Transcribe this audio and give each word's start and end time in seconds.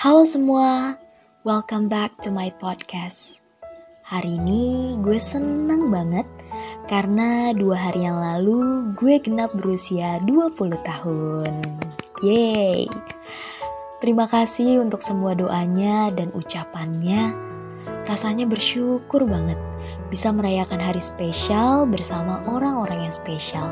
Halo 0.00 0.24
semua, 0.24 0.96
welcome 1.44 1.84
back 1.92 2.16
to 2.24 2.32
my 2.32 2.48
podcast. 2.56 3.44
Hari 4.00 4.40
ini 4.40 4.96
gue 4.96 5.20
seneng 5.20 5.92
banget 5.92 6.24
karena 6.88 7.52
dua 7.52 7.76
hari 7.76 8.08
yang 8.08 8.16
lalu 8.16 8.96
gue 8.96 9.20
genap 9.20 9.52
berusia 9.52 10.16
20 10.24 10.56
tahun. 10.88 11.52
Yeay! 12.24 12.88
Terima 14.00 14.24
kasih 14.24 14.80
untuk 14.80 15.04
semua 15.04 15.36
doanya 15.36 16.08
dan 16.16 16.32
ucapannya. 16.32 17.36
Rasanya 18.08 18.48
bersyukur 18.48 19.28
banget 19.28 19.60
bisa 20.08 20.32
merayakan 20.32 20.80
hari 20.80 21.04
spesial 21.04 21.84
bersama 21.84 22.40
orang-orang 22.48 23.04
yang 23.04 23.12
spesial. 23.12 23.68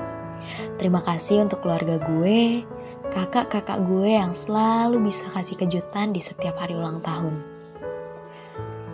Terima 0.77 1.01
kasih 1.01 1.49
untuk 1.49 1.65
keluarga 1.65 1.97
gue, 2.05 2.69
kakak-kakak 3.09 3.81
gue 3.89 4.21
yang 4.21 4.37
selalu 4.37 5.09
bisa 5.09 5.25
kasih 5.33 5.57
kejutan 5.57 6.13
di 6.13 6.21
setiap 6.21 6.61
hari 6.61 6.77
ulang 6.77 7.01
tahun. 7.01 7.41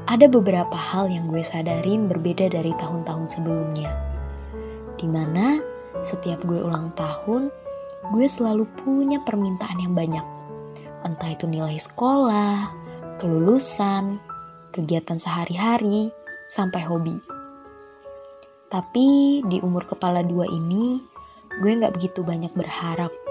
Ada 0.05 0.31
beberapa 0.31 0.77
hal 0.77 1.11
yang 1.11 1.27
gue 1.33 1.43
sadarin 1.43 2.07
berbeda 2.07 2.53
dari 2.53 2.71
tahun-tahun 2.79 3.27
sebelumnya. 3.27 3.91
Di 4.95 5.09
mana 5.11 5.59
setiap 6.05 6.45
gue 6.45 6.61
ulang 6.61 6.93
tahun, 6.95 7.51
gue 8.13 8.27
selalu 8.29 8.69
punya 8.85 9.19
permintaan 9.25 9.81
yang 9.81 9.97
banyak. 9.97 10.27
Entah 11.03 11.31
itu 11.33 11.49
nilai 11.49 11.81
sekolah, 11.81 12.71
kelulusan, 13.19 14.21
kegiatan 14.71 15.19
sehari-hari, 15.19 16.13
sampai 16.47 16.85
hobi. 16.85 17.17
Tapi 18.69 19.41
di 19.49 19.59
umur 19.65 19.89
kepala 19.89 20.21
dua 20.21 20.45
ini, 20.47 21.01
gue 21.63 21.71
gak 21.81 21.97
begitu 21.97 22.21
banyak 22.21 22.53
berharap 22.53 23.24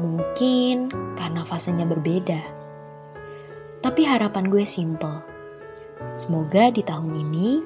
Mungkin 0.00 0.90
karena 1.14 1.46
fasenya 1.46 1.86
berbeda. 1.86 2.42
Tapi 3.78 4.02
harapan 4.02 4.50
gue 4.50 4.64
simple. 4.66 5.22
Semoga 6.18 6.72
di 6.74 6.82
tahun 6.82 7.14
ini 7.14 7.62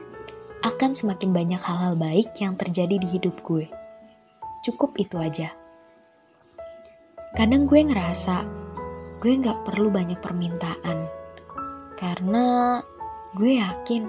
akan 0.66 0.90
semakin 0.90 1.30
banyak 1.30 1.62
hal-hal 1.62 1.94
baik 1.94 2.34
yang 2.42 2.58
terjadi 2.58 2.98
di 2.98 3.08
hidup 3.08 3.40
gue. 3.46 3.70
Cukup 4.66 4.98
itu 4.98 5.16
aja. 5.16 5.54
Kadang 7.38 7.70
gue 7.70 7.80
ngerasa 7.86 8.44
gue 9.22 9.32
gak 9.38 9.64
perlu 9.64 9.88
banyak 9.88 10.18
permintaan. 10.18 10.98
Karena 11.94 12.78
gue 13.38 13.62
yakin 13.62 14.06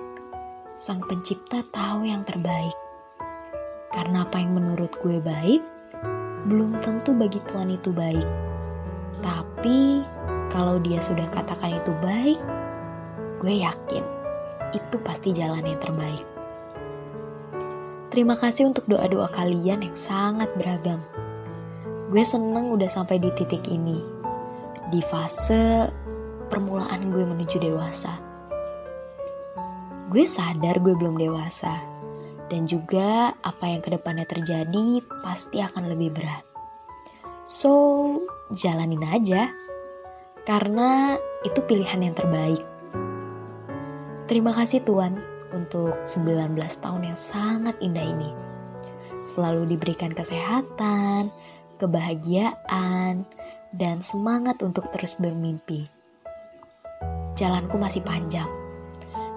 sang 0.75 1.05
pencipta 1.05 1.61
tahu 1.69 2.09
yang 2.09 2.25
terbaik. 2.25 2.75
Karena 3.93 4.25
apa 4.25 4.41
yang 4.41 4.57
menurut 4.57 4.93
gue 5.01 5.17
baik, 5.21 5.61
belum 6.50 6.81
tentu 6.81 7.14
bagi 7.14 7.38
Tuhan 7.45 7.69
itu 7.69 7.94
baik. 7.94 8.25
Tapi 9.22 10.02
kalau 10.50 10.81
dia 10.81 10.97
sudah 10.97 11.30
katakan 11.30 11.78
itu 11.78 11.94
baik, 12.02 12.42
gue 13.38 13.53
yakin 13.61 14.02
itu 14.73 14.97
pasti 15.05 15.30
jalan 15.30 15.61
yang 15.61 15.77
terbaik. 15.77 16.25
Terima 18.09 18.33
kasih 18.33 18.73
untuk 18.73 18.89
doa-doa 18.89 19.30
kalian 19.30 19.86
yang 19.86 19.94
sangat 19.94 20.50
beragam. 20.58 20.97
Gue 22.09 22.25
seneng 22.25 22.73
udah 22.73 22.89
sampai 22.89 23.22
di 23.22 23.30
titik 23.38 23.70
ini. 23.70 24.02
Di 24.89 25.05
fase 25.05 25.86
permulaan 26.50 27.14
gue 27.14 27.22
menuju 27.22 27.61
dewasa. 27.61 28.17
Gue 30.09 30.26
sadar 30.26 30.82
gue 30.82 30.98
belum 30.98 31.21
dewasa 31.21 31.98
dan 32.49 32.65
juga 32.65 33.37
apa 33.45 33.65
yang 33.70 33.82
ke 33.86 33.93
depannya 33.93 34.26
terjadi 34.26 35.05
pasti 35.21 35.61
akan 35.61 35.89
lebih 35.93 36.17
berat. 36.17 36.43
So, 37.45 37.73
jalanin 38.54 39.05
aja, 39.05 39.49
karena 40.45 41.17
itu 41.45 41.61
pilihan 41.65 42.02
yang 42.02 42.17
terbaik. 42.17 42.61
Terima 44.30 44.54
kasih 44.54 44.86
Tuhan 44.86 45.17
untuk 45.54 45.98
19 46.05 46.54
tahun 46.82 47.02
yang 47.09 47.17
sangat 47.17 47.73
indah 47.82 48.05
ini. 48.05 48.30
Selalu 49.26 49.73
diberikan 49.73 50.14
kesehatan, 50.14 51.33
kebahagiaan, 51.82 53.26
dan 53.73 54.02
semangat 54.05 54.61
untuk 54.61 54.89
terus 54.93 55.17
bermimpi. 55.17 55.89
Jalanku 57.33 57.82
masih 57.82 58.05
panjang, 58.05 58.49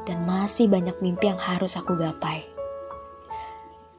dan 0.04 0.28
masih 0.28 0.68
banyak 0.68 0.96
mimpi 1.00 1.32
yang 1.32 1.40
harus 1.40 1.80
aku 1.80 1.96
gapai. 1.96 2.51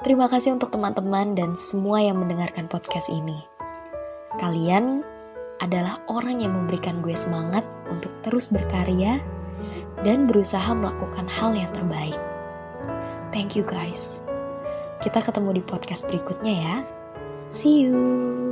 Terima 0.03 0.27
kasih 0.27 0.59
untuk 0.59 0.67
teman-teman 0.67 1.31
dan 1.31 1.55
semua 1.55 2.03
yang 2.03 2.19
mendengarkan 2.19 2.67
podcast 2.67 3.07
ini. 3.07 3.39
Kalian 4.35 4.99
adalah 5.63 6.03
orang 6.11 6.43
yang 6.43 6.51
memberikan 6.51 6.99
gue 6.99 7.15
semangat 7.15 7.63
untuk 7.87 8.11
terus 8.19 8.51
berkarya 8.51 9.23
dan 10.03 10.27
berusaha 10.27 10.75
melakukan 10.75 11.23
hal 11.31 11.55
yang 11.55 11.71
terbaik. 11.71 12.19
Thank 13.31 13.55
you 13.55 13.63
guys. 13.63 14.19
Kita 14.99 15.23
ketemu 15.23 15.59
di 15.59 15.63
podcast 15.63 16.03
berikutnya 16.03 16.51
ya. 16.51 16.75
See 17.47 17.87
you. 17.87 18.42